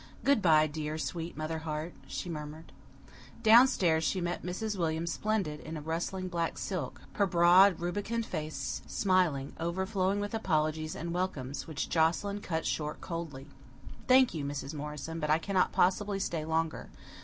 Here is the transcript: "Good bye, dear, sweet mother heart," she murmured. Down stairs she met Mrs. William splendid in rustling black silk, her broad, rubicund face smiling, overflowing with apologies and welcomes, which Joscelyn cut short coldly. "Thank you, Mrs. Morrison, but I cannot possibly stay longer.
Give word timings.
"Good 0.23 0.41
bye, 0.41 0.65
dear, 0.65 0.97
sweet 0.97 1.37
mother 1.37 1.59
heart," 1.59 1.93
she 2.07 2.27
murmured. 2.27 2.71
Down 3.43 3.67
stairs 3.67 4.03
she 4.03 4.19
met 4.19 4.41
Mrs. 4.41 4.75
William 4.75 5.05
splendid 5.05 5.59
in 5.59 5.77
rustling 5.83 6.27
black 6.27 6.57
silk, 6.57 7.01
her 7.13 7.27
broad, 7.27 7.79
rubicund 7.79 8.25
face 8.25 8.81
smiling, 8.87 9.53
overflowing 9.59 10.19
with 10.19 10.33
apologies 10.33 10.95
and 10.95 11.13
welcomes, 11.13 11.67
which 11.67 11.87
Joscelyn 11.87 12.41
cut 12.41 12.65
short 12.65 12.99
coldly. 12.99 13.45
"Thank 14.07 14.33
you, 14.33 14.43
Mrs. 14.43 14.73
Morrison, 14.73 15.19
but 15.19 15.29
I 15.29 15.37
cannot 15.37 15.71
possibly 15.71 16.17
stay 16.17 16.45
longer. 16.45 16.89